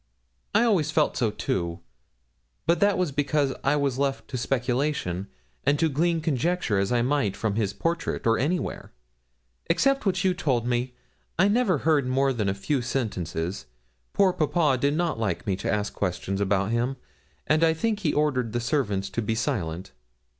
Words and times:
'I 0.55 0.63
always 0.63 0.89
felt 0.89 1.15
so 1.15 1.29
too; 1.29 1.79
but 2.65 2.79
that 2.79 2.97
was 2.97 3.11
because 3.11 3.53
I 3.63 3.75
was 3.75 3.99
left 3.99 4.27
to 4.29 4.35
speculation, 4.37 5.27
and 5.63 5.77
to 5.77 5.89
glean 5.89 6.21
conjectures 6.21 6.87
as 6.87 6.91
I 6.91 7.03
might 7.03 7.35
from 7.37 7.53
his 7.53 7.71
portrait, 7.71 8.25
or 8.25 8.39
anywhere. 8.39 8.93
Except 9.67 10.03
what 10.03 10.23
you 10.23 10.33
told 10.33 10.65
me, 10.65 10.95
I 11.37 11.47
never 11.47 11.77
heard 11.77 12.07
more 12.07 12.33
than 12.33 12.49
a 12.49 12.55
few 12.55 12.81
sentences; 12.81 13.67
poor 14.11 14.33
papa 14.33 14.75
did 14.81 14.95
not 14.95 15.19
like 15.19 15.45
me 15.45 15.55
to 15.57 15.71
ask 15.71 15.93
questions 15.93 16.41
about 16.41 16.71
him, 16.71 16.97
and 17.45 17.63
I 17.63 17.75
think 17.75 17.99
he 17.99 18.11
ordered 18.11 18.53
the 18.53 18.59
servants 18.59 19.07
to 19.11 19.21
be 19.21 19.35
silent.' 19.35 19.91